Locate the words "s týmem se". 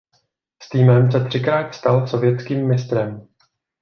0.63-1.25